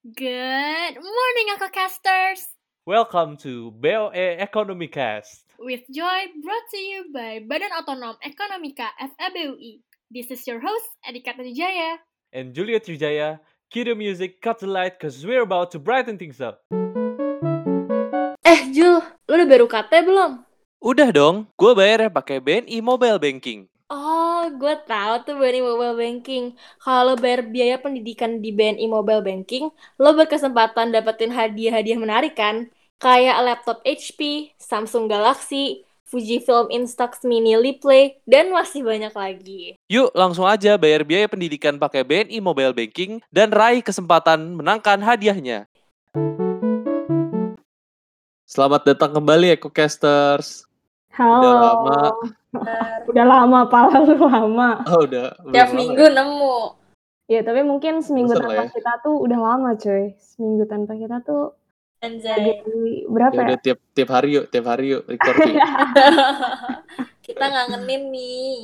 [0.00, 2.48] Good morning, Casters!
[2.88, 5.44] Welcome to BOE Economy Cast.
[5.60, 9.84] With joy brought to you by Badan Otonom Ekonomika FEBUI.
[10.08, 12.00] This is your host, Adika Trijaya.
[12.32, 16.40] And Julia Trijaya, cue the music, cut the light, cause we're about to brighten things
[16.40, 16.64] up.
[18.40, 20.48] Eh Jul, lu udah baru KT belum?
[20.80, 23.68] Udah dong, gue bayarnya pakai BNI Mobile Banking.
[24.40, 26.56] Oh, gue tahu tuh BNI Mobile Banking.
[26.80, 29.68] Kalau lo bayar biaya pendidikan di BNI Mobile Banking,
[30.00, 32.72] lo berkesempatan dapetin hadiah-hadiah menarik kan?
[32.96, 39.76] Kayak laptop HP, Samsung Galaxy, Fujifilm Instax Mini Play, dan masih banyak lagi.
[39.92, 45.68] Yuk langsung aja bayar biaya pendidikan pakai BNI Mobile Banking dan raih kesempatan menangkan hadiahnya.
[48.48, 50.69] Selamat datang kembali EcoCasters.
[51.10, 51.42] Halo.
[51.42, 51.98] Udah lama.
[53.06, 54.70] Udah lama, pala lu lama.
[54.86, 55.34] Oh udah.
[55.50, 56.56] Tiap lama minggu nemu.
[57.26, 58.72] Ya, tapi mungkin seminggu lah tanpa ya.
[58.74, 60.14] kita tuh udah lama, coy.
[60.18, 61.54] Seminggu tanpa kita tuh
[62.00, 62.64] Anjay.
[63.06, 63.46] berapa Ya ya?
[63.46, 65.56] udah tiap tiap hari yuk, tiap hari yuk record yuk.
[67.26, 68.58] Kita ngangenin nih.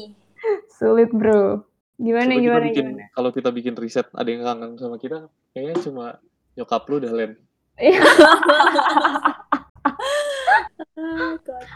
[0.69, 1.63] Sulit, bro.
[1.97, 3.09] Gimana, Coba gimana, bikin gimana?
[3.11, 6.07] kalau kita bikin riset ada yang kangen sama kita, kayaknya cuma
[6.53, 7.33] nyokap lu dah Len.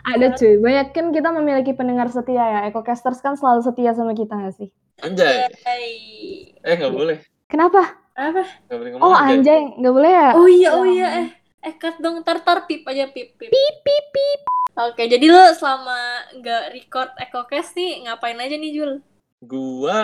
[0.07, 0.55] Ada, cuy.
[0.63, 2.61] Banyak kan kita memiliki pendengar setia ya.
[2.73, 4.69] EcoCasters kan selalu setia sama kita gak sih?
[5.01, 5.49] Anjay.
[6.61, 7.19] Eh nggak boleh.
[7.49, 8.01] Kenapa?
[8.17, 8.45] Apa?
[8.69, 9.61] Nggak boleh ngomong Oh, anjay.
[9.77, 10.29] Nggak boleh ya?
[10.37, 11.29] Oh iya, oh iya, eh.
[11.61, 13.53] Eh, cut dong, tar, tar, pip aja, pip, pip.
[13.53, 14.41] Pip, pip, pip.
[14.81, 18.93] Oke, jadi lo selama nggak record EcoCast nih, ngapain aja nih, Jul?
[19.45, 20.01] Gua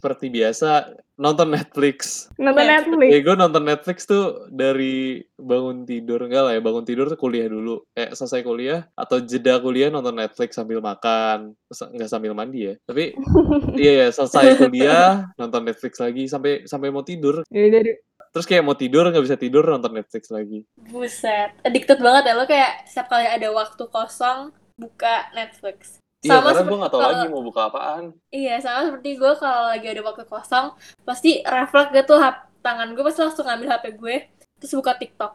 [0.00, 2.32] seperti biasa nonton Netflix.
[2.40, 2.88] Nonton Netflix.
[2.96, 3.10] Netflix.
[3.12, 7.44] Ya gue nonton Netflix tuh dari bangun tidur enggak lah ya bangun tidur tuh kuliah
[7.52, 7.84] dulu.
[7.92, 11.52] Eh selesai kuliah atau jeda kuliah nonton Netflix sambil makan.
[11.68, 12.74] Nggak sambil mandi ya.
[12.88, 13.12] Tapi
[13.84, 17.44] iya ya selesai kuliah nonton Netflix lagi sampai sampai mau tidur.
[17.52, 18.00] Ya deh.
[18.32, 20.64] Terus kayak mau tidur nggak bisa tidur nonton Netflix lagi.
[20.88, 25.99] Buset, addicted banget ya lo kayak setiap kali ada waktu kosong buka Netflix.
[26.20, 28.04] Iya Sama karena gue tahu kalau- lagi mau buka apaan.
[28.28, 30.66] Iya, sama seperti gue kalau lagi ada waktu kosong,
[31.00, 34.16] pasti refleks gitu hap, tangan gue pasti langsung ngambil HP gue,
[34.60, 35.32] terus buka TikTok.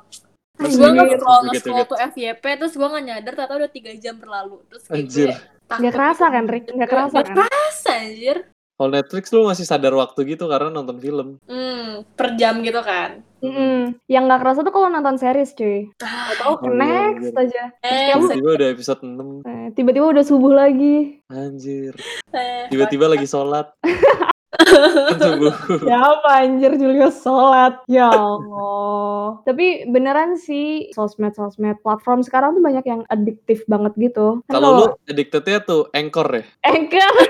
[0.56, 1.90] Terus gue nge-scroll, joget, nge-scroll joget.
[1.90, 4.62] tuh FYP, terus gue gak nyadar ternyata udah 3 jam berlalu.
[4.70, 5.28] Terus kayak Anjir.
[5.28, 5.36] gue
[5.66, 5.80] takut.
[5.82, 6.66] Nggak kerasa kan, Rick?
[6.70, 7.36] Nggak kerasa Nggak kan?
[7.36, 8.38] kerasa, anjir.
[8.76, 11.40] Kalau Netflix lu masih sadar waktu gitu karena nonton film.
[11.44, 13.24] Hmm, per jam gitu kan.
[13.40, 13.96] Mm-mm.
[14.06, 15.88] Yang nggak kerasa tuh kalau nonton series, cuy.
[15.98, 17.40] Ah, Oh, Oh, iya, next anjir.
[17.56, 17.64] aja.
[17.82, 19.30] eh, Kamu- Tiba-tiba udah episode 6.
[19.42, 21.24] Eh, Tiba-tiba udah subuh lagi.
[21.26, 21.96] Anjir.
[22.30, 23.72] eh, Tiba-tiba lagi sholat.
[25.90, 27.82] Ya apa anjir Julius sholat.
[27.90, 29.42] Ya Allah.
[29.44, 34.46] Tapi beneran sih Sosmed-sosmed platform sekarang tuh banyak yang adiktif banget gitu.
[34.52, 36.44] Kalau lu addicted-nya tuh Anchor ya?
[36.66, 37.14] Anchor.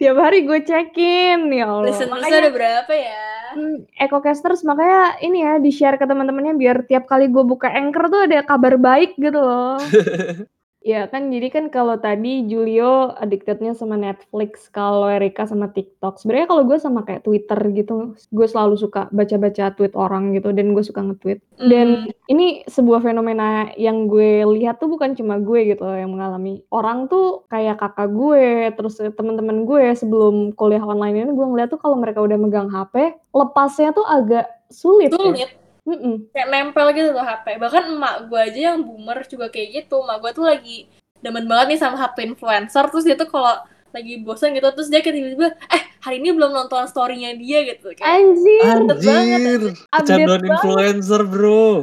[0.00, 1.92] Tiap hari gue cekin Ya Allah.
[1.92, 3.40] Listenersnya Makanya ada berapa ya?
[3.54, 8.20] hmm, EcoCasters makanya ini ya di-share ke teman-temannya biar tiap kali gue buka Anchor tuh
[8.26, 9.78] ada kabar baik gitu loh
[10.80, 16.16] Ya kan jadi kan kalau tadi Julio addictednya sama Netflix, kalau Erika sama TikTok.
[16.16, 20.72] Sebenarnya kalau gue sama kayak Twitter gitu, gue selalu suka baca-baca tweet orang gitu dan
[20.72, 21.44] gue suka nge-tweet.
[21.60, 26.64] Dan ini sebuah fenomena yang gue lihat tuh bukan cuma gue gitu loh yang mengalami.
[26.72, 31.80] Orang tuh kayak kakak gue, terus teman-teman gue sebelum kuliah online ini gue ngeliat tuh
[31.80, 35.12] kalau mereka udah megang HP, lepasnya tuh agak sulit.
[35.36, 35.59] ya.
[35.86, 36.28] Mm-mm.
[36.32, 37.56] kayak nempel gitu tuh HP.
[37.56, 40.04] Bahkan emak gue aja yang boomer juga kayak gitu.
[40.04, 40.78] Emak gue tuh lagi
[41.20, 42.84] demen banget nih sama HP influencer.
[42.88, 43.54] Terus dia tuh kalau
[43.90, 47.90] lagi bosan gitu, terus dia kayak tiba-tiba, eh hari ini belum nonton story-nya dia gitu.
[47.98, 51.82] Kayak, Anjir, banget, Anjir, kecanduan influencer bro.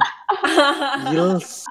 [1.12, 1.68] Gils.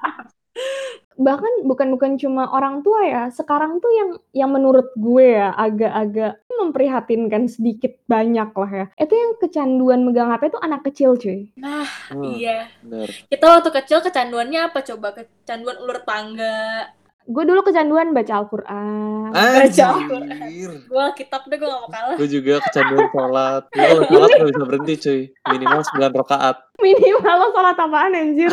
[1.17, 6.45] bahkan bukan bukan cuma orang tua ya sekarang tuh yang yang menurut gue ya agak-agak
[6.59, 11.85] memprihatinkan sedikit banyak lah ya itu yang kecanduan megang HP tuh anak kecil cuy nah
[12.07, 12.71] Hmm, iya.
[12.81, 13.11] bener.
[13.27, 15.11] Kita waktu kecil kecanduannya apa coba?
[15.11, 16.87] Kecanduan ulur tangga.
[17.27, 20.71] gue dulu kecanduan baca Al-Quran Anjir.
[20.87, 22.15] Gue kitab deh, gue gak mau kalah.
[22.15, 23.63] Gue juga kecanduan sholat.
[23.67, 25.21] Gue kalau sholat gak bisa berhenti cuy.
[25.51, 26.57] Minimal 9 rakaat.
[26.85, 28.53] minimal lo sholat apaan anjir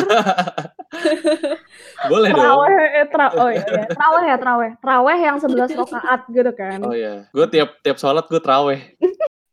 [2.12, 2.44] Boleh dong.
[2.44, 3.86] Traweh, eh, tra oh iya, iya.
[3.90, 4.70] Traweh ya, traweh.
[4.78, 6.78] Traweh yang 11 rakaat gitu kan.
[6.84, 7.26] Oh iya.
[7.30, 8.80] Gue tiap tiap sholat gue traweh.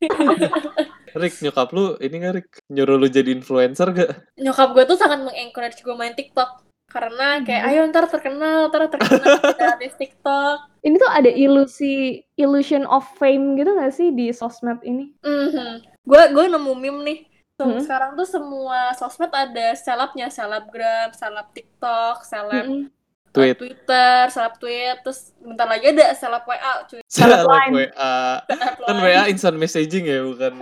[1.22, 2.50] Rick, nyokap lu ini gak Rick?
[2.72, 4.12] Nyuruh lu jadi influencer gak?
[4.39, 6.63] Nyokap gue tuh sangat mengencourage gue main TikTok.
[6.92, 10.83] Karena kayak, ayo ntar terkenal, ntar terkenal di TikTok.
[10.83, 15.12] Ini tuh ada ilusi, illusion of fame gitu gak sih di sosmed ini?
[15.24, 16.04] Mhm.
[16.04, 17.19] Gue gue nemu meme nih.
[17.67, 17.81] Mhm.
[17.85, 22.89] Sekarang tuh semua sosmed ada selebnya, selebgram, seleb TikTok, seleb Mm-mm.
[23.31, 23.55] Tweet.
[23.55, 26.99] Twitter, seleb tweet, terus bentar lagi ada seleb WA, cuy.
[27.07, 27.87] Seleb line.
[27.87, 28.43] WA.
[28.83, 30.59] Kan WA instant messaging ya, bukan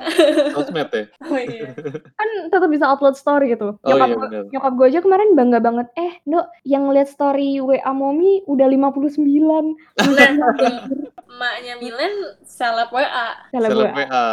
[0.54, 1.04] sosmed ya?
[1.34, 1.74] Oh iya.
[2.14, 3.74] Kan tetap bisa upload story gitu.
[3.74, 4.44] Oh nyokap iya gue, benar.
[4.54, 5.90] nyokap gue aja kemarin bangga banget.
[5.98, 9.18] Eh, Dok, yang lihat story WA Momi udah 59.
[9.18, 10.30] Nah,
[10.62, 10.78] tuh,
[11.26, 13.50] emaknya Milen seleb WA.
[13.50, 14.26] Seleb Seleb WA.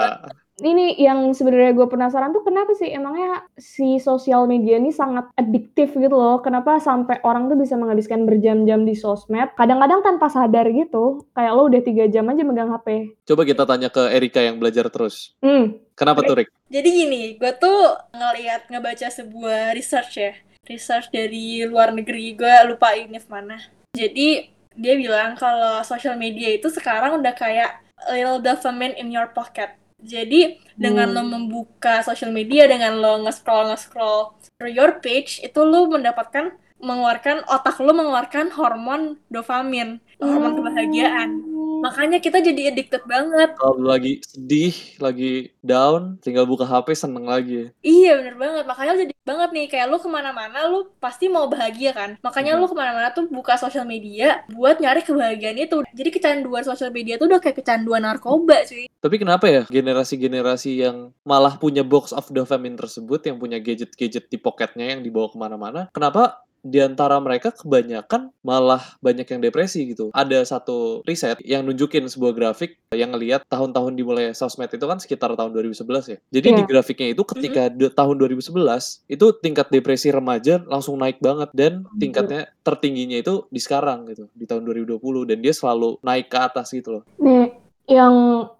[0.56, 5.93] Ini yang sebenarnya gue penasaran tuh kenapa sih emangnya si sosial media ini sangat adiktif
[5.93, 6.41] gitu loh.
[6.41, 9.53] Kenapa sampai orang tuh bisa menghabiskan berjam-jam di sosmed.
[9.53, 11.29] Kadang-kadang tanpa sadar gitu.
[11.37, 13.20] Kayak lo udah tiga jam aja megang HP.
[13.29, 15.37] Coba kita tanya ke Erika yang belajar terus.
[15.44, 16.49] Hmm, Kenapa tuh, Rik?
[16.73, 20.32] Jadi gini, gue tuh ngeliat ngebaca sebuah research ya.
[20.69, 23.56] Research dari luar negeri, gue lupa univ mana.
[23.97, 27.81] Jadi dia bilang kalau social media itu sekarang udah kayak
[28.12, 29.73] little dopamine in your pocket.
[29.96, 31.16] Jadi dengan Hmm.
[31.16, 37.48] lo membuka social media, dengan lo nge-scroll nge-scroll through your page, itu lo mendapatkan mengeluarkan
[37.48, 41.31] otak lo mengeluarkan hormon dopamin, hormon kebahagiaan.
[41.81, 43.56] Makanya kita jadi addicted banget.
[43.56, 47.69] Kalau lagi sedih, lagi down, tinggal buka HP seneng lagi.
[47.81, 51.90] Iya bener banget, makanya jadi banget nih kayak lo ke mana-mana lo pasti mau bahagia
[51.90, 52.61] kan Makanya Mhm.
[52.62, 57.19] lo ke mana-mana tuh buka sosial media buat nyari kebahagiaan itu Jadi kecanduan sosial media
[57.19, 62.26] tuh udah kayak kecanduan narkoba cuy Tapi kenapa ya generasi-generasi yang malah punya box of
[62.31, 67.54] dopamine tersebut, yang punya gadget-gadget di pocketnya yang dibawa ke mana-mana, kenapa di antara mereka
[67.54, 70.10] kebanyakan malah banyak yang depresi gitu.
[70.10, 75.34] Ada satu riset yang nunjukin sebuah grafik yang ngelihat tahun-tahun dimulai sosmed itu kan sekitar
[75.34, 76.18] tahun 2011 ya.
[76.34, 76.68] Jadi di Iya.
[76.68, 82.50] grafiknya itu ketika de- tahun 2011 itu tingkat depresi remaja langsung naik banget dan tingkatnya
[82.60, 86.98] tertingginya itu di sekarang gitu, di tahun 2020 dan dia selalu naik ke atas gitu
[86.98, 87.02] loh.
[87.22, 87.54] Nih,
[87.86, 88.14] yang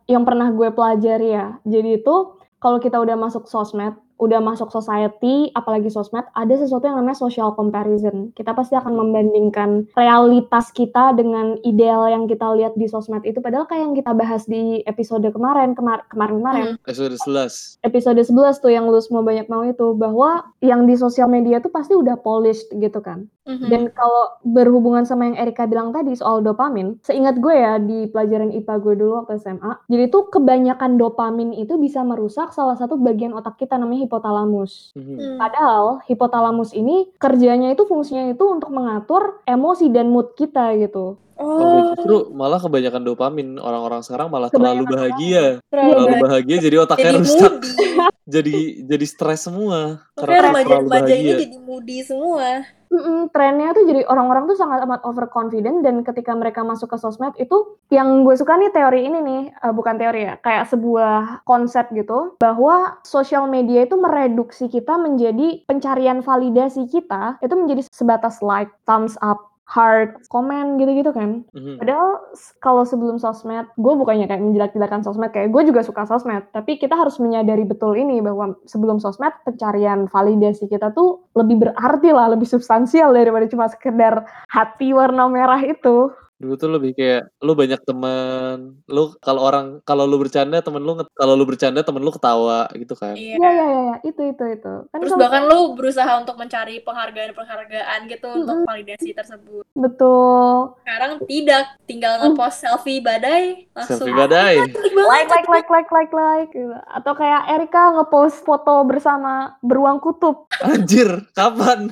[0.07, 1.59] yang pernah gue pelajari ya.
[1.67, 2.15] Jadi itu
[2.57, 7.53] kalau kita udah masuk sosmed, udah masuk society, apalagi sosmed, ada sesuatu yang namanya social
[7.53, 8.33] comparison.
[8.33, 13.39] Kita pasti akan membandingkan realitas kita dengan ideal yang kita lihat di sosmed itu.
[13.45, 17.81] Padahal kayak yang kita bahas di episode kemarin, kemar- kemarin-kemarin, Episode 11.
[17.85, 21.71] episode 11 tuh yang lu semua banyak mau itu, bahwa yang di sosial media tuh
[21.71, 23.29] pasti udah polished gitu kan.
[23.47, 23.69] Mhm.
[23.71, 28.51] Dan kalau berhubungan sama yang Erika bilang tadi soal dopamin, seingat gue ya di pelajaran
[28.51, 33.31] IPA gue dulu waktu SMA, jadi tuh kebanyakan dopamin itu bisa merusak salah satu bagian
[33.39, 34.95] otak kita namanya hipotalamus.
[34.95, 35.15] Mhm.
[35.19, 35.37] Hmm.
[35.37, 41.19] Padahal hipotalamus ini kerjanya itu fungsinya itu untuk mengatur emosi dan mood kita gitu.
[41.37, 46.25] Oh, Oh, justru malah kebanyakan dopamin orang-orang sekarang malah terlalu Kebanyakan bahagia, terlalu terlalu bahagia.
[46.25, 47.53] bahagia jadi otaknya Jadi rusak,
[48.41, 48.57] jadi
[48.89, 52.65] jadi stres semua karena terlalu remaja-remaja ini jadi moody semua
[52.97, 57.37] Mm-mm, trennya tuh jadi orang-orang tuh sangat amat overconfident dan ketika mereka masuk ke sosmed
[57.37, 61.93] itu yang gue suka nih teori ini nih eh, bukan teori ya kayak sebuah konsep
[61.93, 68.73] gitu bahwa sosial media itu mereduksi kita menjadi pencarian validasi kita itu menjadi sebatas like,
[68.89, 71.43] thumbs up, heart, komen gitu-gitu kan.
[71.51, 71.83] Mhm.
[71.83, 72.23] Padahal
[72.63, 76.47] kalau sebelum sosmed, gue bukannya kayak menjelek-jelekan sosmed, kayak gue juga suka sosmed.
[76.55, 82.15] Tapi kita harus menyadari betul ini bahwa sebelum sosmed, pencarian validasi kita tuh lebih berarti
[82.15, 86.15] lah, lebih substansial daripada cuma sekedar hati warna merah itu.
[86.37, 90.93] Dulu tuh lebih kayak lu banyak temen, lu kalau orang kalau lu bercanda temen lu
[91.11, 93.17] kalau lu bercanda temen lu ketawa gitu kan.
[93.17, 93.97] Iya Iya, iya, iya, ya.
[94.05, 94.75] itu, itu, itu.
[94.87, 98.69] Kan Terus kalau- bahkan lu berusaha untuk mencari penghargaan-penghargaan gitu untuk Mm-mm.
[98.69, 99.65] validasi tersebut.
[99.73, 100.77] betul.
[100.81, 104.05] Sekarang tidak, tinggal ngepost selfie badai langsung.
[104.05, 104.55] Selfie badai.
[104.61, 104.77] Banget.
[104.93, 106.51] Like, like, like, like, like, like.
[106.51, 106.69] gitu.
[106.87, 110.53] Atau kayak Erika ngepost foto bersama beruang kutub.
[110.61, 111.89] Anjir, kapan?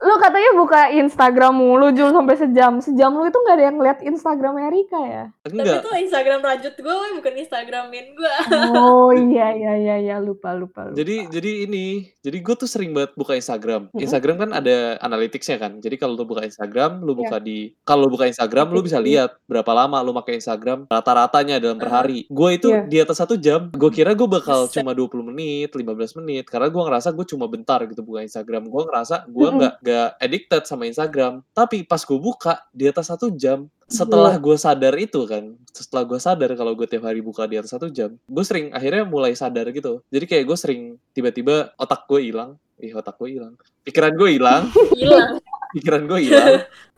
[0.00, 2.69] Lu katanya buka Instagram mulu, Jul, sampai sejam.
[2.78, 5.24] Sejam lu itu nggak ada yang lihat Instagram Erika ya?
[5.42, 5.82] Tapi Enggak.
[5.82, 8.32] itu Instagram rajut gue, bukan Instagramin gue.
[8.70, 10.86] Oh iya iya iya iya lupa lupa.
[10.86, 10.94] lupa.
[10.94, 11.86] Jadi jadi ini,
[12.20, 13.90] jadi gue tuh sering banget buka Instagram.
[13.92, 15.80] Instagram kan ada analyticsnya kan.
[15.80, 17.18] Jadi kalau lu buka Instagram, lu Iya.
[17.18, 21.56] buka di kalau lu buka Instagram, lu bisa lihat berapa lama lu pakai Instagram rata-ratanya
[21.58, 22.28] dalam per hari.
[22.28, 22.84] Gue itu Iya.
[22.84, 23.72] di atas satu jam.
[23.72, 26.44] Gue kira gue bakal cuma 20 menit, 15 menit.
[26.44, 28.68] Karena gue ngerasa gue cuma bentar gitu buka Instagram.
[28.68, 31.40] Gue ngerasa gue nggak nggak addicted sama Instagram.
[31.50, 36.18] Tapi pas gue buka di atas satu jam, setelah gue sadar itu kan, setelah gue
[36.22, 39.68] sadar kalau gue tiap hari buka di atas satu jam, gue sering akhirnya mulai sadar
[39.74, 40.00] gitu.
[40.08, 40.80] Jadi kayak gue sering
[41.12, 44.62] tiba-tiba otak gue hilang, ih otak gue hilang, pikiran gue hilang,
[45.00, 45.42] Hilang.
[45.76, 46.54] pikiran gue hilang,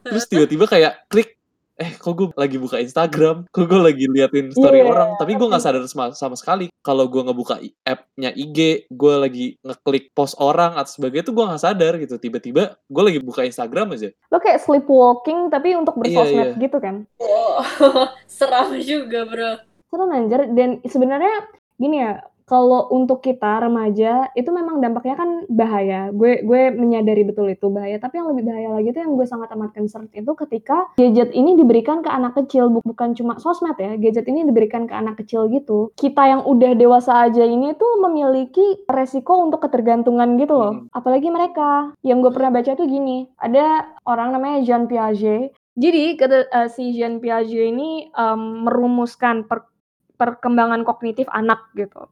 [0.06, 1.36] terus tiba-tiba kayak klik,
[1.82, 4.86] eh kok gue lagi buka Instagram, kok gue lagi liatin story Iya.
[4.86, 9.46] orang, tapi gue nggak sadar sama, sama sekali kalau gue ngebuka app-nya IG, gue lagi
[9.60, 13.98] ngeklik post orang atau sebagainya tuh gue nggak sadar gitu, tiba-tiba gue lagi buka Instagram
[13.98, 14.14] aja.
[14.30, 16.62] Lo kayak sleepwalking tapi untuk Iya, bersosmed iya.
[16.62, 16.94] gitu kan?
[17.18, 17.58] Wow,
[18.38, 19.52] seram juga bro.
[19.90, 21.34] Serem anjir dan sebenarnya
[21.76, 26.10] gini ya, kalau untuk kita remaja itu memang dampaknya kan bahaya.
[26.12, 27.96] Gue gue menyadari betul itu bahaya.
[27.98, 31.54] Tapi yang lebih bahaya lagi itu yang gue sangat amat concern itu ketika gadget ini
[31.54, 33.94] diberikan ke anak kecil bukan cuma sosmed ya.
[33.96, 35.94] Gadget ini diberikan ke anak kecil gitu.
[35.94, 40.72] Kita yang udah dewasa aja ini tuh memiliki resiko untuk ketergantungan gitu loh.
[40.74, 40.86] Hmm.
[40.92, 41.94] Apalagi mereka.
[42.02, 45.54] Yang gue pernah baca tuh gini, ada orang namanya Jean Piaget.
[45.72, 49.64] Jadi kata, uh, si Jean Piaget ini um, merumuskan per
[50.20, 52.06] perkembangan kognitif anak gitu.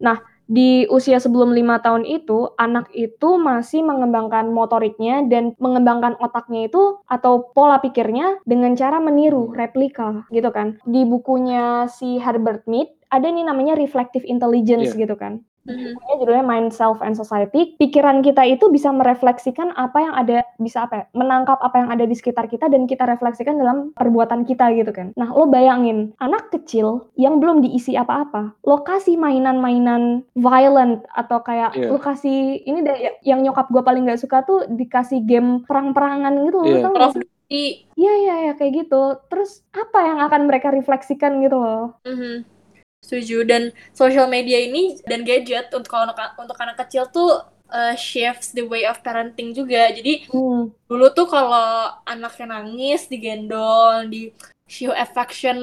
[0.00, 6.70] Nah, di usia sebelum lima tahun itu, anak itu masih mengembangkan motoriknya dan mengembangkan otaknya
[6.70, 10.78] itu atau pola pikirnya dengan cara meniru, replika gitu kan.
[10.86, 15.06] Di bukunya si Herbert Mead ada nih namanya reflective intelligence Iya.
[15.06, 15.42] gitu kan.
[15.66, 15.98] Mhm.
[15.98, 17.74] Bukunya judulnya Mind, Self, and Society.
[17.76, 22.06] Pikiran kita itu bisa merefleksikan apa yang ada, bisa apa ya, menangkap apa yang ada
[22.06, 25.10] di sekitar kita dan kita refleksikan dalam perbuatan kita gitu kan.
[25.18, 31.74] Nah, lo bayangin, anak kecil yang belum diisi apa-apa, lo kasih mainan-mainan violent atau kayak
[31.74, 31.90] Iya.
[31.90, 36.46] lo kasih, ini deh ya- yang nyokap gue paling gak suka tuh dikasih game perang-perangan
[36.46, 36.88] gitu, lo Iya.
[36.88, 37.12] tau.
[37.46, 39.02] Iya, iya, iya, kayak gitu.
[39.30, 41.94] Terus apa yang akan mereka refleksikan gitu loh.
[42.02, 42.55] Mhm.
[43.04, 43.62] Setuju dan
[43.92, 48.82] social media ini dan gadget untuk anak untuk anak kecil tuh uh, shifts the way
[48.88, 49.90] of parenting juga.
[49.92, 50.72] Jadi Hmm.
[50.90, 54.32] dulu tuh kalau anaknya nangis digendong, di
[54.66, 55.58] show affection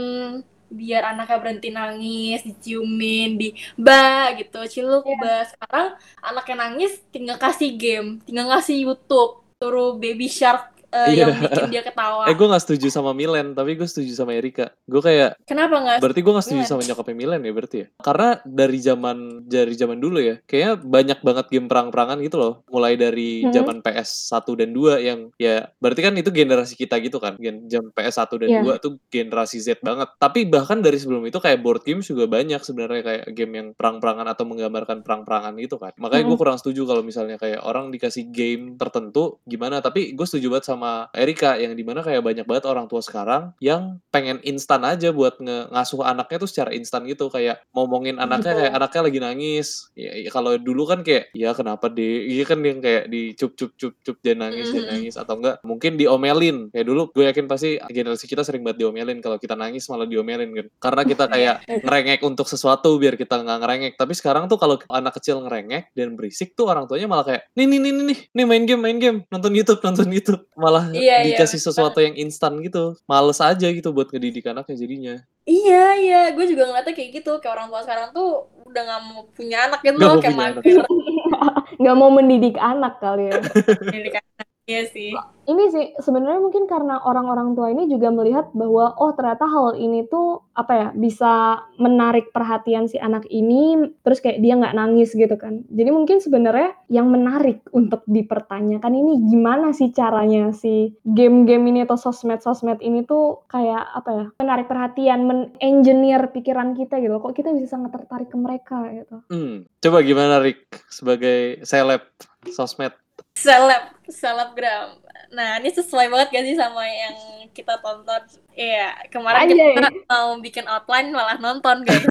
[0.73, 5.17] biar anaknya berhenti nangis, diciumin, di ba gitu, ciluk Iya.
[5.21, 5.35] ba.
[5.45, 5.87] Sekarang
[6.17, 11.25] anaknya nangis tinggal kasih game, tinggal ngasih YouTube, suruh baby shark uh, Iya.
[11.25, 12.23] yang bikin dia ketawa.
[12.25, 14.69] Eh gue gak setuju sama Milen, tapi gue setuju sama Erika.
[14.85, 15.97] Gue kayak Kenapa nggak?
[15.99, 16.71] Berarti gue gak setuju Milen.
[16.71, 17.87] sama nyokapnya Milen ya berarti ya?
[17.97, 22.53] Karena dari zaman dari zaman dulu ya, kayaknya banyak banget game perang-perangan gitu loh.
[22.69, 23.51] Mulai dari Hmm.
[23.51, 27.33] zaman PS 1 dan 2 yang ya berarti kan itu generasi kita gitu kan.
[27.35, 28.61] Gen jam PS 1 dan Iya.
[28.61, 30.13] 2 tuh generasi Z banget.
[30.15, 34.27] Tapi bahkan dari sebelum itu kayak board games juga banyak sebenarnya kayak game yang perang-perangan
[34.27, 35.91] atau menggambarkan perang-perangan gitu kan.
[35.97, 36.41] Makanya gue Hmm.
[36.43, 39.79] kurang setuju kalau misalnya kayak orang dikasih game tertentu gimana.
[39.79, 40.82] Tapi gue setuju banget sama
[41.13, 45.37] Erika yang di mana kayak banyak banget orang tua sekarang yang pengen instan aja buat
[45.37, 47.27] nge- ngasuh anaknya tuh secara instan gitu.
[47.27, 49.67] Kayak ngomongin anaknya kayak anaknya lagi nangis.
[49.93, 53.53] Ya, ya kalau dulu kan kayak ya kenapa deh iya kan yang kayak di cup
[53.53, 54.89] cup cup dia nangis dia Mhm.
[54.89, 56.57] nangis atau enggak mungkin diomelin.
[56.69, 59.19] Kayak dulu gue yakin pasti generasi kita sering banget diomelin.
[59.19, 60.67] Kalau kita nangis malah diomelin kan.
[60.79, 63.93] Karena kita kayak ngerengek untuk sesuatu biar kita nggak ngerengek.
[63.93, 67.65] Tapi sekarang tuh kalau anak kecil ngerengek dan berisik tuh orang tuanya malah kayak nih
[67.65, 69.17] nih nih nih nih nih main game main game.
[69.29, 70.41] Nonton YouTube nonton YouTube.
[70.55, 74.75] Malah Iya, iya, dikasih bener sesuatu yang instan gitu males aja gitu buat ngedidik anaknya
[74.79, 77.31] jadinya Iya, iya, gue juga ngeliatnya kayak gitu.
[77.43, 80.35] Kayak orang tua sekarang tuh udah gak mau punya anak gitu Nggak loh, mau kayak
[80.39, 80.63] punya anak.
[80.63, 80.85] mager.
[81.83, 83.43] Nggak mau mendidik anak kali ya.
[83.43, 84.23] Anak.
[84.63, 85.11] Iya sih.
[85.43, 90.07] Ini sih sebenarnya mungkin karena orang-orang tua ini juga melihat bahwa oh ternyata hal ini
[90.07, 95.35] tuh apa ya bisa menarik perhatian si anak ini terus kayak dia nggak nangis gitu
[95.35, 95.67] kan.
[95.67, 101.99] Jadi mungkin sebenarnya yang menarik untuk dipertanyakan ini gimana sih caranya si game-game ini atau
[101.99, 107.19] sosmed-sosmed ini tuh kayak apa ya menarik perhatian, men-engineer pikiran kita gitu.
[107.19, 109.27] Kok kita bisa sangat tertarik ke mereka gitu.
[109.27, 109.67] hmm.
[109.83, 112.07] coba gimana Rick sebagai seleb
[112.47, 113.02] sosmed
[113.33, 115.03] Seleb, selebgram.
[115.33, 117.15] Nah, ini sesuai banget gak sih sama yang
[117.51, 118.21] kita tonton?
[118.53, 119.73] Iya, kemarin Anjay.
[119.73, 122.05] kita mau bikin outline malah nonton guys.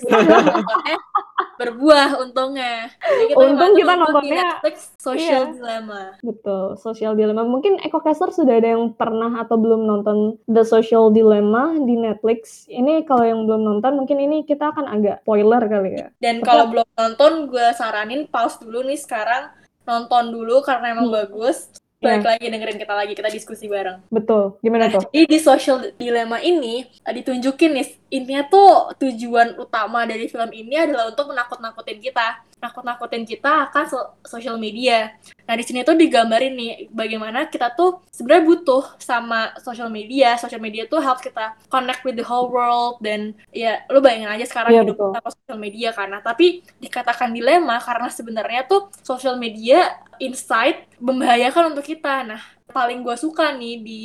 [1.63, 2.91] Berbuah untungnya.
[2.99, 5.55] Jadi kita Untung kita nontonnya- Netflix Social iya.
[5.55, 6.03] Dilemma.
[6.19, 7.47] Betul, Social Dilemma.
[7.47, 12.67] Mungkin EcoCaster sudah ada yang pernah atau belum nonton The Social Dilemma di Netflix.
[12.67, 16.07] Ini kalau yang belum nonton, mungkin ini kita akan agak spoiler kali ya.
[16.19, 19.62] Dan kalau belum nonton, gue saranin pause dulu nih sekarang.
[19.83, 21.17] Nonton dulu karena emang Hmm.
[21.19, 21.69] bagus.
[21.99, 24.03] Balik lagi dengerin kita lagi, kita diskusi bareng.
[24.11, 25.03] Betul, gimana Nah, tuh?
[25.07, 30.75] jadi di social dilemma ini eh, ditunjukin nih intinya tuh tujuan utama dari film ini
[30.77, 35.11] adalah untuk menakut-nakutin kita, nakut-nakutin kita akan so- social media.
[35.43, 40.39] Nah di sini tuh digambarin nih bagaimana kita tuh sebenarnya butuh sama social media.
[40.39, 44.47] Social media tuh help kita connect with the whole world dan ya lu bayangin aja
[44.47, 45.11] sekarang Iya, hidup betul.
[45.19, 46.47] tanpa social media karena tapi
[46.79, 52.23] dikatakan dilema karena sebenarnya tuh social media insight membahayakan untuk kita.
[52.23, 52.41] Nah
[52.71, 54.03] paling gue suka nih di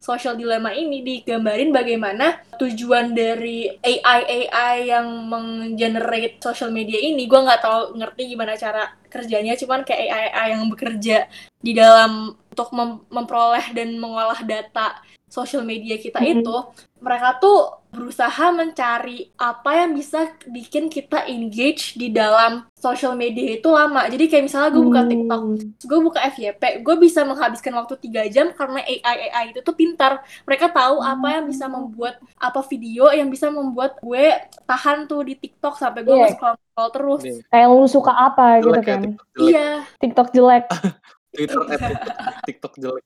[0.00, 7.28] social dilemma ini digambarin bagaimana tujuan dari AI AI yang menggenerate social media ini.
[7.28, 11.28] Gue nggak tahu ngerti gimana cara kerjanya cuman kayak AI AI yang bekerja
[11.60, 14.98] di dalam untuk mem- memperoleh dan mengolah data
[15.30, 16.42] social media kita Mhm.
[16.42, 16.56] itu
[16.98, 17.58] mereka tuh
[17.90, 24.06] berusaha mencari apa yang bisa bikin kita engage di dalam social media itu lama.
[24.06, 25.58] Jadi kayak misalnya gue buka TikTok, Hmm.
[25.80, 30.22] gue buka FYP, gue bisa menghabiskan waktu 3 jam karena AI AI itu tuh pintar.
[30.44, 34.24] Mereka tahu apa yang bisa membuat apa video yang bisa membuat gue
[34.64, 36.30] tahan tuh di TikTok sampai gue Iya.
[36.30, 37.20] scroll scroll terus.
[37.24, 39.00] Nih, Kayak lu suka apa gitu jelek ya kan.
[39.02, 39.48] TikTok jelek.
[39.48, 39.68] Iya.
[39.98, 40.64] TikTok jelek.
[41.30, 41.58] Twitter
[42.46, 43.04] TikTok jelek.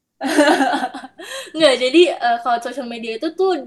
[1.56, 3.60] Nggak, jadi eh, kalau social media itu tuh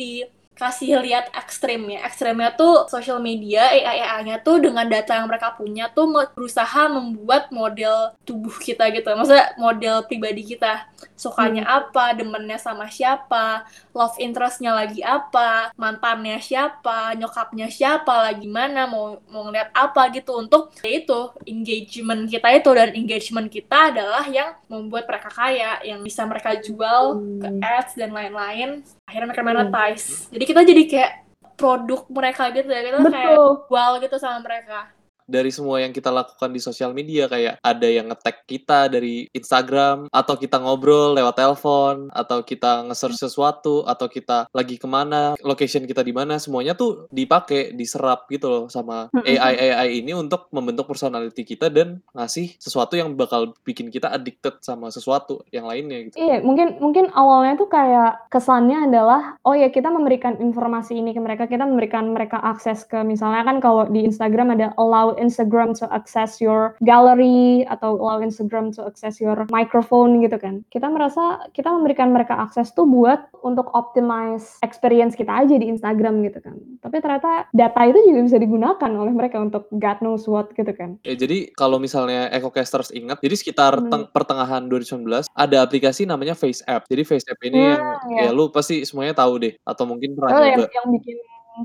[0.57, 2.01] dikasih lihat ekstrimnya.
[2.01, 8.17] Ekstrimnya tuh social media, AI-AI-nya tuh dengan data yang mereka punya tuh berusaha membuat model
[8.25, 9.05] tubuh kita gitu.
[9.13, 10.89] Maksudnya model pribadi kita.
[11.13, 18.89] Sukanya apa, demennya sama siapa, love interestnya lagi apa, mantannya siapa, nyokapnya siapa, lagi mana,
[18.89, 24.57] mau mau ngeliat apa gitu untuk itu engagement kita itu dan engagement kita adalah yang
[24.69, 27.61] membuat mereka kaya, yang bisa mereka jual ke Hmm.
[27.61, 28.81] ads dan lain-lain.
[29.07, 30.27] Akhirnya mereka monetize.
[30.29, 31.11] Jadi kita jadi kayak
[31.55, 33.47] produk mereka gitu ya, kita kayak Betul.
[33.71, 34.91] jual gitu sama mereka.
[35.27, 40.07] Dari semua yang kita lakukan di sosial media kayak ada yang nge-tag kita dari Instagram
[40.09, 45.83] atau kita ngobrol lewat telepon atau kita nge-search sesuatu atau kita lagi ke mana location
[45.83, 49.11] kita di mana semuanya tuh dipakai diserap gitu loh sama.
[49.27, 54.63] AI AI ini untuk membentuk personality kita dan ngasih sesuatu yang bakal bikin kita addicted
[54.63, 56.15] sama sesuatu yang lainnya gitu.
[56.15, 61.19] Iya, mungkin mungkin awalnya tuh kayak kesannya adalah oh ya kita memberikan informasi ini ke
[61.19, 65.85] mereka, kita memberikan mereka akses ke misalnya kan kalau di Instagram ada allow Instagram to
[65.89, 70.61] access your gallery atau allow Instagram to access your microphone gitu kan.
[70.69, 76.21] Kita merasa kita memberikan mereka akses tuh buat untuk optimize experience kita aja di Instagram
[76.23, 76.55] gitu kan.
[76.79, 81.01] Tapi ternyata data itu juga bisa digunakan oleh mereka untuk God knows what gitu kan.
[81.01, 83.89] Ya, jadi kalau misalnya EcoCasters ingat, jadi sekitar Hmm.
[83.89, 86.85] teng- pertengahan 2019 ada aplikasi namanya Face App.
[86.85, 87.83] Jadi Face App ini Hmm, yang
[88.13, 88.21] ya.
[88.27, 91.17] ya lu pasti semuanya tahu deh atau mungkin pernah Oh yang, yang bikin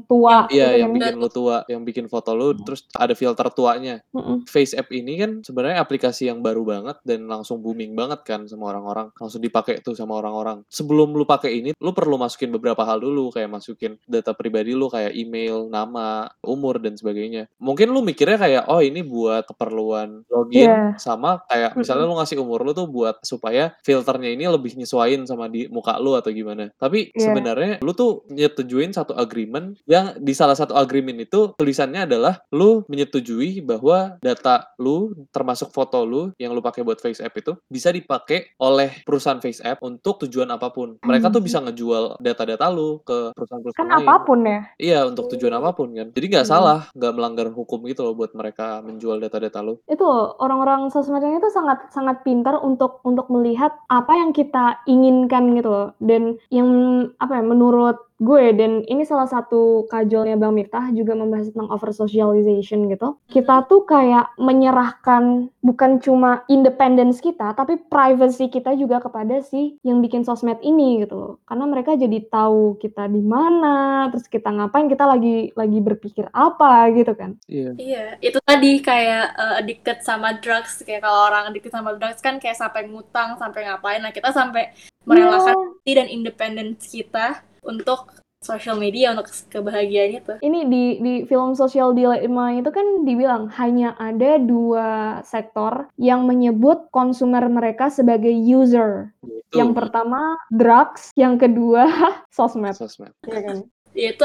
[0.05, 0.99] tua Iya, gitu yang kan.
[0.99, 4.01] bikin lu tua, yang bikin foto lu terus ada filter tuanya.
[4.11, 4.45] Mm-mm.
[4.47, 8.73] Face App ini kan sebenarnya aplikasi yang baru banget dan langsung booming banget kan sama
[8.73, 9.13] orang-orang.
[9.17, 10.65] Langsung dipakai tuh sama orang-orang.
[10.69, 14.89] Sebelum lu pakai ini, lu perlu masukin beberapa hal dulu kayak masukin data pribadi lu
[14.89, 17.49] kayak email, nama, umur dan sebagainya.
[17.59, 20.97] Mungkin lu mikirnya kayak oh ini buat keperluan login Iya.
[20.97, 25.49] sama kayak misalnya lu ngasih umur lu tuh buat supaya filternya ini lebih nyesuaiin sama
[25.49, 26.71] di muka lu atau gimana.
[26.77, 27.31] Tapi Iya.
[27.31, 32.83] sebenarnya lu tuh nyetujuin satu agreement yang di salah satu agreement itu tulisannya adalah lu
[32.87, 37.89] menyetujui bahwa data lu termasuk foto lu yang lu pakai buat Face App itu bisa
[37.89, 40.97] dipakai oleh perusahaan Face App untuk tujuan apa pun.
[41.01, 41.49] Mereka tuh Hmm.
[41.49, 44.05] bisa ngejual data-data lu ke perusahaan-perusahaan Kan lain.
[44.05, 44.61] apa pun ya.
[44.77, 46.09] Iya, untuk tujuan apa pun kan.
[46.09, 46.55] Jadi nggak Hmm.
[46.55, 49.75] salah, nggak melanggar hukum gitu loh buat mereka menjual data-data lu.
[49.85, 50.07] itu
[50.39, 55.89] orang-orang sosmednya itu sangat sangat pintar untuk untuk melihat apa yang kita inginkan gitu loh
[55.99, 56.69] dan yang
[57.17, 61.91] apa ya menurut gue dan ini salah satu kajolnya Bang Miftah juga membahas tentang over
[61.91, 69.43] socialization gitu kita tuh kayak menyerahkan bukan cuma independence kita tapi privacy kita juga kepada
[69.43, 74.31] si yang bikin sosmed ini gitu loh karena mereka jadi tahu kita di mana terus
[74.31, 77.71] kita ngapain kita lagi lagi berpikir apa gitu kan Iya.
[77.77, 80.81] Iya, itu tadi kayak eh, addicted sama drugs.
[80.83, 84.01] Kayak kalau orang addicted sama drugs kan kayak sampai ngutang, sampai ngapain.
[84.01, 88.11] Nah, kita sampai merelakan diri dan independence kita untuk
[88.43, 90.33] social media, untuk kebahagiaan itu.
[90.43, 96.91] ini di di film Social Dilemma itu kan dibilang hanya ada dua sektor yang menyebut
[96.91, 99.15] konsumer mereka sebagai user.
[99.23, 101.87] Itu Yang pertama drugs, yang kedua
[102.37, 102.75] sosmed.
[102.75, 103.15] sosmed.
[103.23, 103.57] Iya kan?
[103.95, 104.25] Ya itu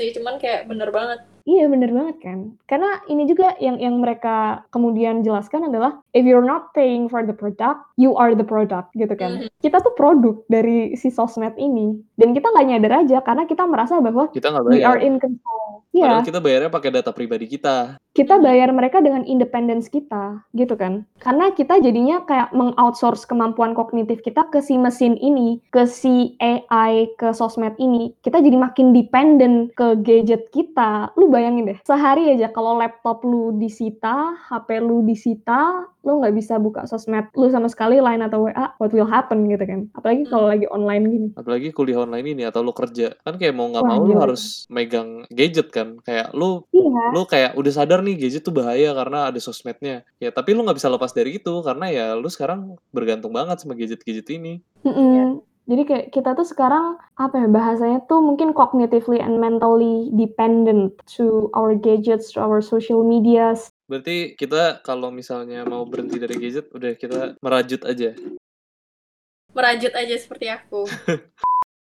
[0.00, 1.20] sih, cuman kayak bener banget.
[1.44, 2.38] Iya bener banget kan.
[2.64, 7.36] Karena ini juga yang yang mereka kemudian jelaskan adalah if you're not paying for the
[7.36, 9.44] product, you are the product gitu kan.
[9.44, 9.52] Mhm.
[9.60, 14.00] Kita tuh produk dari si sosmed ini dan kita nggak nyadar aja karena kita merasa
[14.00, 15.04] bahwa Kita nggak we are bayar.
[15.04, 15.84] in control.
[15.94, 16.10] Iya.
[16.10, 18.00] Padahal kita bayarnya pakai data pribadi kita.
[18.14, 21.02] kita bayar mereka dengan independence kita, gitu kan?
[21.18, 27.10] Karena kita jadinya kayak mengoutsource kemampuan kognitif kita ke si mesin ini, ke si AI,
[27.18, 28.14] ke sosmed ini.
[28.22, 31.10] Kita jadi makin dependent ke gadget kita.
[31.18, 36.62] Lu bayangin deh, sehari aja kalau laptop lu disita, HP lu disita, lu nggak bisa
[36.62, 39.90] buka sosmed lu sama sekali line atau WA, what will happen gitu kan?
[39.98, 41.28] Apalagi kalau lagi online gini.
[41.34, 43.18] Apalagi kuliah online ini atau lu kerja.
[43.26, 45.98] Kan kayak mau nggak mau lu harus megang gadget kan.
[46.06, 47.04] Kayak lu Iya.
[47.10, 50.04] lu kayak udah sadar nih gadget tuh bahaya karena ada sosmednya.
[50.22, 53.74] Ya tapi lu nggak bisa lepas dari itu karena ya lu sekarang bergantung banget sama
[53.74, 54.60] gadget-gadget ini.
[54.84, 55.40] Mm-mm.
[55.64, 61.48] Jadi kayak kita tuh sekarang apa ya bahasanya tuh mungkin cognitively and mentally dependent to
[61.56, 63.72] our gadgets, to our social medias.
[63.88, 68.12] Berarti kita kalau misalnya mau berhenti dari gadget udah kita merajut aja.
[69.56, 70.84] Merajut aja seperti aku.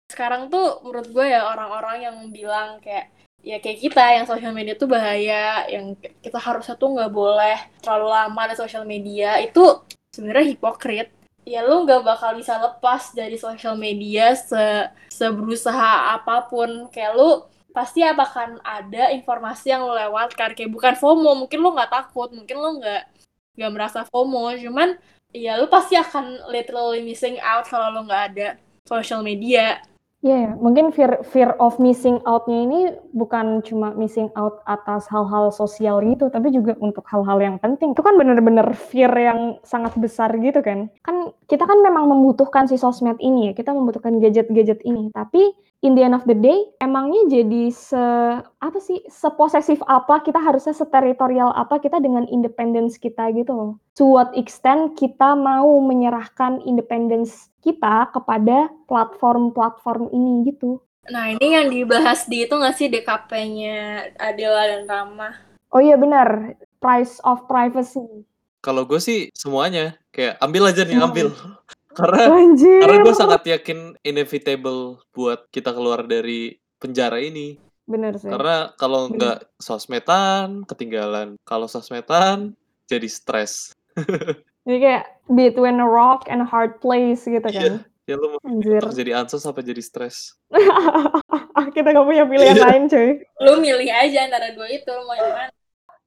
[0.07, 3.11] sekarang tuh menurut gue ya orang-orang yang bilang kayak
[3.43, 8.09] ya kayak kita yang sosial media tuh bahaya, yang kita harusnya tuh nggak boleh terlalu
[8.11, 9.85] lama di sosial media itu
[10.15, 11.09] sebenarnya hipokrit.
[11.47, 16.91] Ya lu nggak bakal bisa lepas dari sosial media se seberusaha apa pun.
[16.91, 17.31] Kayak lu
[17.71, 20.59] pasti akan ada informasi yang lo lewatkan.
[20.59, 23.03] Kayak bukan FOMO mungkin lo nggak takut mungkin lo nggak
[23.57, 24.59] nggak merasa FOMO.
[24.59, 24.99] Cuman
[25.31, 28.49] ya lo pasti akan literally missing out kalau lo nggak ada
[28.83, 29.79] social media
[30.27, 32.81] Iya, yeah, mungkin fear fear of missing out-nya ini
[33.15, 37.95] bukan cuma missing out atas hal-hal sosial gitu, tapi juga untuk hal-hal yang penting.
[37.95, 40.91] Itu kan bener-bener fear yang sangat besar gitu kan.
[41.07, 45.15] Kan kita kan memang membutuhkan si sosmed ini ya, kita membutuhkan gadget-gadget ini.
[45.15, 45.55] Tapi
[45.87, 48.03] in the end of the day, emangnya jadi se
[48.43, 53.73] apa sih seposesif apa kita harusnya seteritorial apa kita dengan independence kita gitu loh.
[53.95, 60.83] To what extent kita mau menyerahkan independence kita kepada platform-platform ini gitu.
[61.07, 65.31] Nah ini yang dibahas di itu nggak sih DKP-nya Adela dan Rama?
[65.71, 68.27] Oh iya benar, price of privacy.
[68.59, 71.31] Kalau gue sih semuanya kayak ambil aja nih ambil.
[71.97, 72.81] Karena Anjir.
[72.85, 77.57] karena gue sangat yakin inevitable buat kita keluar dari penjara ini.
[77.89, 78.29] Bener sih.
[78.29, 81.41] Karena kalau nggak sosmedan ketinggalan.
[81.49, 82.53] Kalau sosmedan
[82.85, 83.73] jadi stres.
[84.67, 87.87] Jadi kayak between a rock and a hard place gitu kan.
[87.87, 88.83] Iya, ya lu mau Anjir.
[88.91, 90.35] jadi ansos apa jadi stres?
[91.75, 92.67] Kita gak punya pilihan iya.
[92.75, 93.23] lain cuy.
[93.47, 95.55] Lu milih aja antara dua itu, mau yang mana?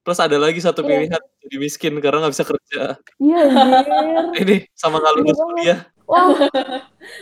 [0.09, 0.89] Plus ada lagi satu iya.
[0.89, 1.41] pilihan yeah.
[1.45, 2.81] jadi miskin karena nggak bisa kerja.
[3.21, 3.85] Iya anjir.
[4.41, 5.79] ini sama nggak lulus kuliah.
[6.09, 6.33] Wah,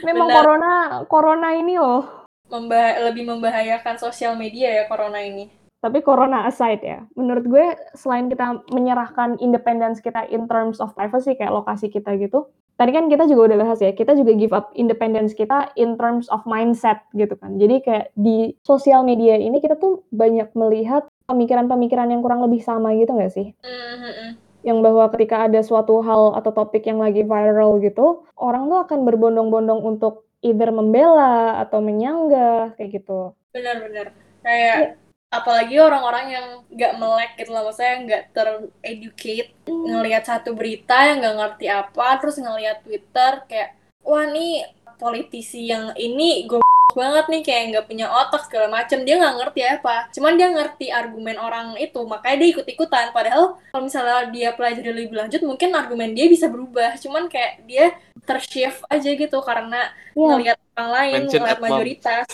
[0.08, 0.36] memang Benar.
[0.39, 0.73] corona
[1.12, 2.23] corona ini loh.
[2.47, 5.52] Membah lebih membahayakan sosial media ya corona ini.
[5.84, 11.36] Tapi corona aside ya, menurut gue selain kita menyerahkan independence kita in terms of privacy
[11.36, 12.47] kayak lokasi kita gitu,
[12.80, 16.32] tadi kan kita juga udah bahas ya, kita juga give up independence kita in terms
[16.32, 17.60] of mindset gitu kan.
[17.60, 22.95] Jadi kayak di sosial media ini kita tuh banyak melihat pemikiran-pemikiran yang kurang lebih sama
[22.95, 23.51] gitu nggak sih?
[23.61, 24.29] Mm-hmm.
[24.63, 28.99] Yang bahwa ketika ada suatu hal atau topik yang lagi viral gitu, orang tuh akan
[29.03, 33.35] berbondong-bondong untuk either membela atau menyanggah kayak gitu.
[33.51, 34.15] Benar-benar.
[34.41, 39.83] Kayak ya apalagi orang-orang yang nggak melek gitu loh maksudnya nggak tereducate mm.
[39.91, 43.75] ngelihat satu berita yang nggak ngerti apa terus ngelihat Twitter kayak
[44.07, 44.63] wah nih
[44.95, 46.63] politisi yang ini gue
[46.97, 50.86] banget nih kayak nggak punya otak segala macem dia nggak ngerti apa cuman dia ngerti
[50.89, 55.69] argumen orang itu makanya dia ikut ikutan padahal kalau misalnya dia pelajari lebih lanjut mungkin
[55.77, 57.93] argumen dia bisa berubah cuman kayak dia
[58.25, 60.27] tershift aja gitu karena yeah.
[60.33, 62.27] ngelihat orang lain ngelihat mayoritas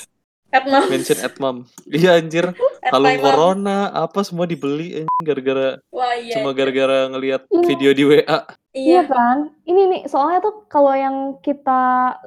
[0.54, 0.86] Atmam.
[0.86, 1.56] Mention Atmam.
[1.90, 2.46] Iya anjir.
[2.86, 5.82] Kalau corona apa semua dibeli gara-gara
[6.22, 6.38] iya.
[6.38, 7.66] cuma gara-gara ngelihat iya.
[7.66, 8.40] video di WA.
[8.74, 8.82] Iya.
[8.82, 9.38] iya kan?
[9.70, 11.82] Ini nih soalnya tuh kalau yang kita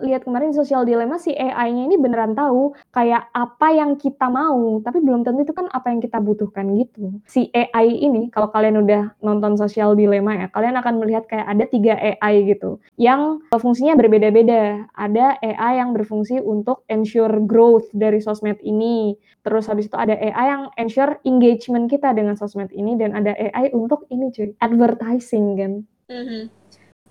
[0.06, 5.02] lihat kemarin sosial dilema si AI-nya ini beneran tahu kayak apa yang kita mau, tapi
[5.02, 7.18] belum tentu itu kan apa yang kita butuhkan gitu.
[7.26, 11.66] Si AI ini kalau kalian udah nonton sosial dilema ya, kalian akan melihat kayak ada
[11.66, 14.86] tiga AI gitu yang fungsinya berbeda-beda.
[14.94, 19.18] Ada AI yang berfungsi untuk ensure growth dari sosmed ini.
[19.42, 23.74] Terus habis itu ada AI yang ensure engagement kita dengan sosmed ini dan ada AI
[23.74, 25.72] untuk ini cuy, advertising kan.
[26.06, 26.42] Mm-hmm.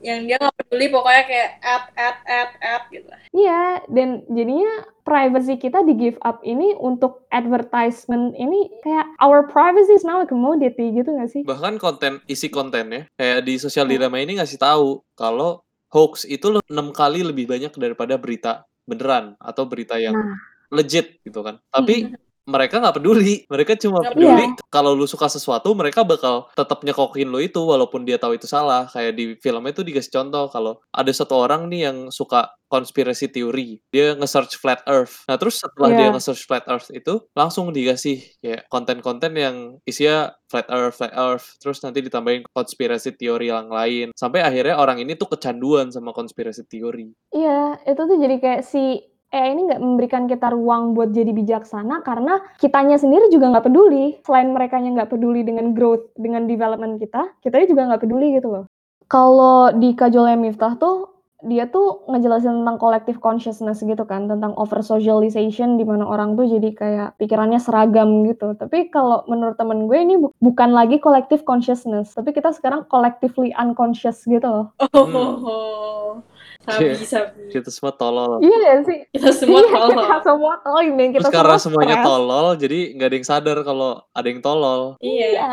[0.03, 3.07] Yang dia nggak peduli pokoknya kayak app, app, app, app gitu.
[3.31, 4.71] Iya, dan jadinya
[5.07, 10.27] privacy kita di give up ini untuk advertisement ini kayak our privacy is now a
[10.27, 11.41] commodity gitu gak sih?
[11.47, 15.63] Bahkan konten, isi kontennya kayak di sosial dilema ini ngasih tahu kalau
[15.95, 20.37] hoax itu enam kali lebih banyak daripada berita beneran atau berita yang nah.
[20.75, 21.63] legit gitu kan.
[21.71, 23.43] Tapi hmm mereka nggak peduli.
[23.49, 24.69] Mereka cuma peduli yeah.
[24.69, 28.85] kalau lu suka sesuatu, mereka bakal tetap nyekokin lu itu walaupun dia tahu itu salah.
[28.89, 33.77] Kayak di filmnya itu dikasih contoh kalau ada satu orang nih yang suka konspirasi teori,
[33.93, 35.23] dia nge-search flat earth.
[35.29, 35.99] Nah, terus setelah yeah.
[36.01, 39.55] dia nge-search flat earth itu langsung dikasih kayak konten-konten yang
[39.85, 44.11] isinya flat earth, flat earth, terus nanti ditambahin konspirasi teori yang lain.
[44.17, 47.13] Sampai akhirnya orang ini tuh kecanduan sama konspirasi teori.
[47.31, 52.07] Iya, itu tuh jadi kayak si AI ini nggak memberikan kita ruang buat jadi bijaksana
[52.07, 54.15] karena kitanya sendiri juga nggak peduli.
[54.23, 58.47] Selain mereka yang nggak peduli dengan growth, dengan development kita, kita juga nggak peduli gitu
[58.47, 58.65] loh.
[59.11, 61.13] Kalau di Kajolnya Miftah tuh,
[61.45, 66.49] dia tuh ngejelasin tentang collective consciousness gitu kan, tentang over socialization di mana orang tuh
[66.49, 68.57] jadi kayak pikirannya seragam gitu.
[68.57, 73.53] Tapi kalau menurut temen gue ini bu bukan lagi collective consciousness, tapi kita sekarang collectively
[73.53, 74.65] unconscious gitu loh.
[74.95, 76.23] Oh,
[76.65, 77.41] Sabi, sabi.
[77.47, 78.31] Kita semua tolol.
[78.39, 78.99] Iya nggak sih?
[79.09, 79.93] Kita semua Iya, tolol.
[79.95, 82.07] kita semua tolol dan kita Terus karena semua semuanya stres.
[82.07, 84.81] tolol, jadi nggak ada yang sadar kalau ada yang tolol.
[84.97, 85.27] Iya.
[85.31, 85.45] Iya.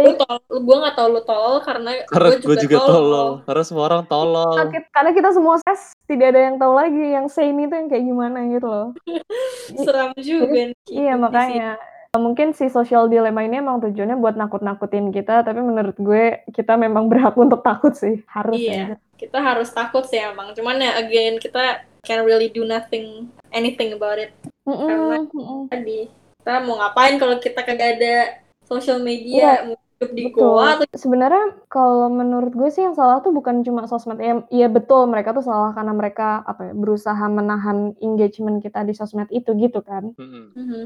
[0.00, 3.28] Lu tolol, gue gak tau lu tolol karena, Karena gue gue juga tolol.
[3.42, 4.54] Karena semua orang tolol.
[4.54, 8.04] Karena kita- Karena semua stres, tidak ada yang tahu lagi yang sane itu yang kayak
[8.04, 8.88] gimana gitu loh.
[9.84, 10.72] Seram juga.
[10.86, 11.76] Iya makanya
[12.18, 17.06] mungkin si social dilemma ini emang tujuannya buat nakut-nakutin kita, tapi menurut gue kita memang
[17.06, 18.74] berhak untuk takut sih, harus Iya.
[18.74, 18.86] ya.
[19.14, 20.50] Kita harus takut sih emang.
[20.58, 24.34] Cuman ya again kita can really do nothing anything about it.
[24.66, 25.60] Mm-mm, Karena- mm-mm.
[25.70, 28.14] Tadi kita mau ngapain kalau kita kagak ada
[28.66, 30.40] social media, mau hidup di Betul.
[30.40, 34.18] goa atau Sebenarnya kalau menurut gue sih yang salah tuh bukan cuma sosmed.
[34.18, 38.96] Ya, iya betul mereka tuh salah karena mereka apa ya berusaha menahan engagement kita di
[38.96, 40.10] sosmed itu gitu kan.
[40.18, 40.58] Mm-mm.
[40.58, 40.84] Mhm.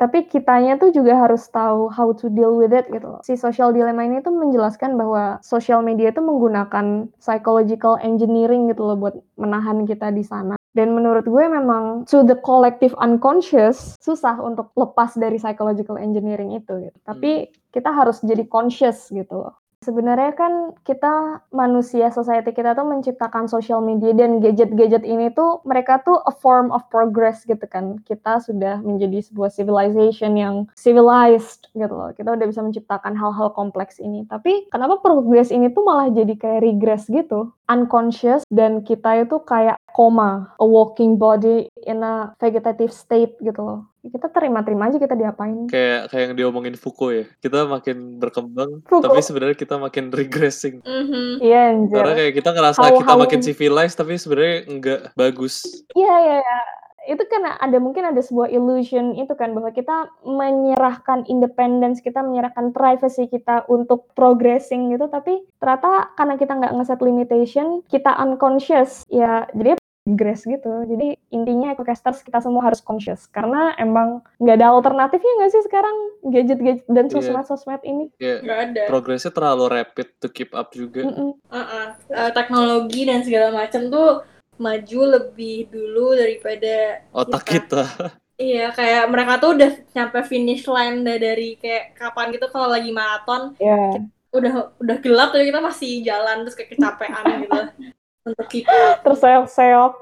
[0.00, 3.20] Tapi kitanya tuh juga harus tahu how to deal with it gitu loh.
[3.22, 8.98] Si social dilemma ini tuh menjelaskan bahwa social media itu menggunakan psychological engineering gitu loh
[8.98, 10.58] buat menahan kita di sana.
[10.72, 16.88] Dan menurut gue memang to the collective unconscious susah untuk lepas dari psychological engineering itu
[16.88, 16.98] gitu.
[17.04, 19.61] Tapi kita harus jadi conscious gitu loh.
[19.82, 25.98] Sebenarnya kan kita manusia society kita tuh menciptakan social media dan gadget-gadget ini tuh mereka
[26.06, 27.98] tuh a form of progress gitu kan.
[28.06, 32.14] Kita sudah menjadi sebuah civilization yang civilized gitu loh.
[32.14, 34.22] Kita udah bisa menciptakan hal-hal kompleks ini.
[34.30, 37.50] Tapi kenapa progress ini tuh malah jadi kayak regress gitu?
[37.66, 43.91] Unconscious dan kita itu kayak koma, a walking body in a vegetative state gitu loh.
[44.02, 45.70] Kita terima-terima aja kita diapain.
[45.70, 47.24] Kayak kayak yang diomongin Foucault ya.
[47.38, 49.06] Kita makin berkembang, Foucault.
[49.06, 50.82] tapi sebenarnya kita makin regressing.
[50.82, 51.38] Mhm.
[51.38, 51.96] Iya anjir.
[52.02, 55.62] Karena kayak kita ngerasa How- kita how- makin civilized, tapi sebenarnya enggak bagus.
[55.94, 56.60] Iya, iya, iya.
[57.02, 62.70] Itu kan ada mungkin ada sebuah illusion itu kan bahwa kita menyerahkan independence kita, menyerahkan
[62.70, 69.50] privacy kita untuk progressing gitu, tapi ternyata karena kita nggak ngeset limitation, kita unconscious, ya
[69.50, 70.82] jadi regress gitu.
[70.84, 75.96] Jadi intinya ecocasters kita semua harus conscious karena emang nggak ada alternatifnya nggak sih sekarang
[76.24, 77.12] gadget-gadget dan Iya.
[77.12, 78.04] sosmed-sosmed ini.
[78.16, 78.82] Ya, Nggak ada.
[78.86, 81.02] progresnya terlalu rapid to keep up juga.
[81.02, 81.38] Mm-mm.
[81.40, 81.86] Uh-uh.
[82.08, 87.82] Uh, teknologi dan segala macam tuh maju lebih dulu daripada Otak Kita.
[87.86, 88.12] kita.
[88.34, 92.90] iya kayak mereka tuh udah nyampe finish line dah dari kayak kapan gitu kalau lagi
[92.90, 97.60] maraton Ya, udah udah gelap tapi kita masih jalan terus kayak kecapean gitu
[98.22, 99.94] untuk up terseok-seok.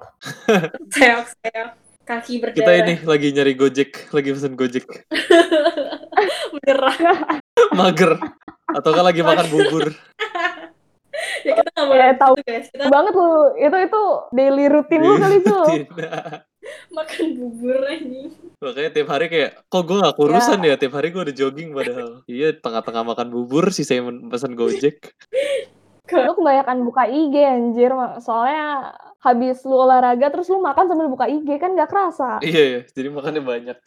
[0.90, 1.70] seok-seok
[2.02, 4.86] kaki berdarah Kita ini lagi nyari Gojek, lagi pesen Gojek.
[6.54, 6.96] menyerah
[7.78, 8.18] Mager.
[8.70, 9.84] Atau kan lagi makan bubur.
[11.46, 12.32] ya kita nggak boleh Eh, tahu.
[12.36, 15.58] gitu guys kita banget lu, itu itu daily routine lu kali itu.
[15.86, 16.22] Tidak.
[16.92, 18.30] makan bubur ini
[18.60, 20.76] Makanya tiap hari kayak, kok gue gak kurusan ya?
[20.76, 22.20] Tiap hari gue udah jogging padahal.
[22.28, 25.16] Iya, tengah-tengah makan bubur, sih saya pesan Gojek.
[26.12, 27.90] Lu kebanyakan buka IG anjir,
[28.22, 32.40] soalnya habis lu olahraga terus lu makan sambil buka IG kan gak kerasa.
[32.40, 32.80] Iya, iya.
[32.88, 33.78] Jadi makannya banyak.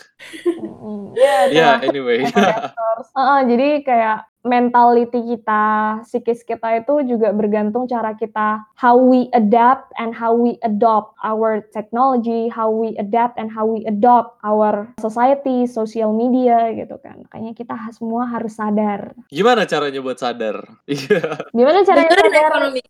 [0.61, 1.17] Mm-mm.
[1.17, 1.77] Ya, Ya, itulah.
[1.89, 2.19] anyway.
[2.29, 9.31] Terus, Heeh, jadi kayak mentality kita, psikis kita itu juga bergantung cara kita how we
[9.31, 14.91] adapt and how we adopt our technology, how we adapt and how we adopt our
[14.99, 17.23] society, social media gitu kan.
[17.27, 19.15] Makanya kita semua harus sadar.
[19.31, 20.67] Gimana caranya buat sadar?
[20.85, 21.49] Iya.
[21.55, 22.51] Gimana caranya dengerin sadar?
[22.51, 22.81] ekonomi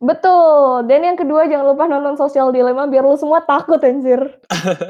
[0.00, 0.88] Betul.
[0.88, 4.40] Dan yang kedua jangan lupa nonton Social Dilemma biar lu semua takut anjir.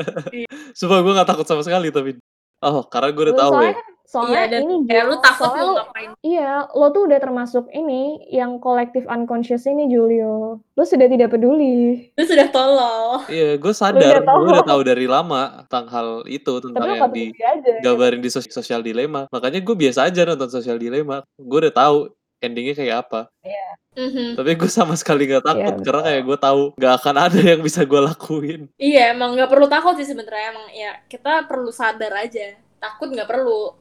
[0.79, 2.15] Sumpah gue gak takut sama sekali tapi.
[2.63, 3.79] Oh, karena gue udah tahu soalnya ya.
[3.79, 7.03] kan, soalnya iya dan ini kayak Jul, lu takut soalnya lu- ngapain Iya, lo tuh
[7.05, 10.59] udah termasuk ini yang kolektif unconscious ini Julio.
[10.73, 12.09] Lo sudah tidak peduli.
[12.11, 14.25] lu sudah tolol Iya, gue sadar.
[14.25, 16.53] Gue udah tahu dari lama tentang hal itu.
[16.59, 17.73] Tapi Tentang lo yang gak di aja.
[17.83, 19.29] gambarin di sos- sosial dilema.
[19.29, 21.21] Makanya gue biasa aja nonton sosial dilema.
[21.37, 21.97] Gue udah tahu
[22.39, 23.21] endingnya kayak apa.
[23.93, 24.35] Mhm.
[24.35, 27.61] Tapi gue sama sekali gak takut Iya, karena kayak gue tahu gak akan ada yang
[27.61, 28.61] bisa gue lakuin.
[28.75, 30.51] Iya, emang nggak perlu takut sih sebenarnya.
[30.51, 32.57] Emang ya kita perlu sadar aja.
[32.77, 33.75] Takut nggak perlu.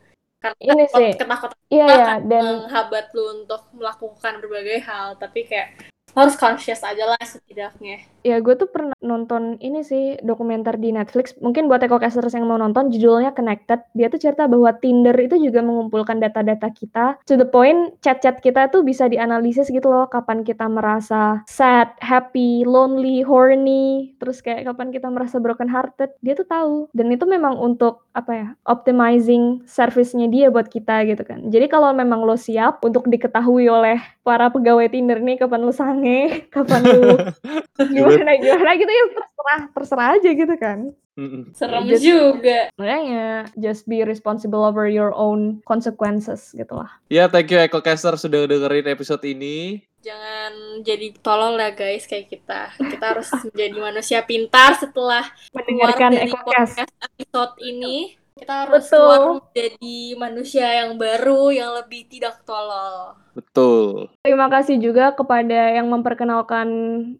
[0.55, 1.09] Karena Ini sih.
[1.19, 2.05] ketakutan Iya, itu iya.
[2.05, 5.07] akan Dan menghambat lu untuk melakukan berbagai hal.
[5.19, 5.67] Tapi kayak
[6.17, 8.01] harus conscious aja lah setidaknya.
[8.25, 11.31] ya gue tuh pernah nonton ini sih dokumenter di Netflix.
[11.39, 13.79] Mungkin buat ecocasters yang mau nonton, judulnya Connected.
[13.95, 17.21] Dia tuh cerita bahwa Tinder itu juga mengumpulkan data-data kita.
[17.23, 20.11] To the point, chat-chat kita tuh bisa dianalisis gitu loh.
[20.11, 24.11] Kapan kita merasa sad, happy, lonely, horny.
[24.19, 26.11] Terus kayak kapan kita merasa broken hearted.
[26.19, 26.75] Dia tuh tahu.
[26.91, 31.47] Dan itu memang untuk apa ya, optimizing service-nya dia buat kita gitu kan.
[31.47, 36.06] Jadi kalau memang lo siap untuk diketahui oleh para pegawai Tinder nih kapan lu sange,
[36.47, 37.15] kapan lu
[37.93, 40.79] gimana gimana gitu ya terserah terserah aja gitu kan.
[41.51, 42.69] Serem Just- juga.
[42.77, 46.93] Makanya just be responsible over your own consequences gitu lah.
[47.09, 49.81] Ya, thank you EcoCaster sudah dengerin episode ini.
[50.05, 52.69] Jangan jadi tolol ya guys kayak kita.
[52.77, 55.25] Kita harus menjadi manusia pintar setelah
[55.57, 56.85] Mendengarkan EcoCast.
[56.85, 58.13] podcast episode ini.
[58.37, 59.01] Kita harus Betul.
[59.01, 63.17] keluar menjadi manusia yang baru yang lebih tidak tolol.
[63.33, 64.09] Betul.
[64.21, 66.67] Terima kasih juga kepada yang memperkenalkan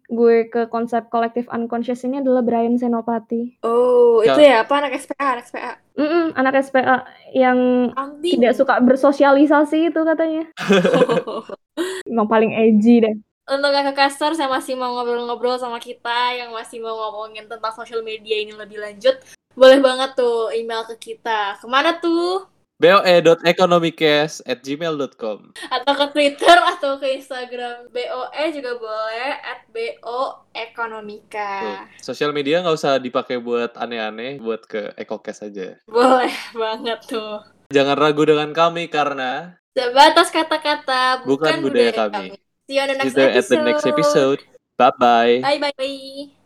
[0.07, 3.61] gue ke konsep kolektif unconscious ini adalah Brian Senopati.
[3.61, 4.33] Oh, Ya.
[4.33, 5.71] itu ya apa anak SPA, anak SPA.
[5.93, 7.57] Mm-mm, anak SPA yang
[7.93, 8.33] Anti.
[8.33, 10.45] tidak suka bersosialisasi itu katanya.
[12.09, 13.15] Emang paling edgy deh.
[13.47, 18.03] Untuk kakak caster, saya masih mau ngobrol-ngobrol sama kita yang masih mau ngomongin tentang social
[18.03, 19.15] media ini lebih lanjut.
[19.57, 21.57] Boleh banget tuh email ke kita.
[21.57, 22.45] Ke mana tuh?
[22.77, 27.89] boe.economicast at gmail.com Atau ke Twitter atau ke Instagram.
[27.89, 29.33] BOE juga boleh.
[29.41, 31.89] At BO Ekonomika.
[31.97, 35.81] Sosial media nggak usah dipakai buat aneh-aneh, buat ke EcoCast aja.
[35.89, 37.41] Boleh banget tuh.
[37.73, 42.37] Jangan ragu dengan kami karena Sebatas kata-kata bukan, Bukan budaya kami.
[42.65, 44.41] See you on the next at the next episode.
[44.77, 45.41] Bye-bye.
[45.41, 46.36] Bye bye.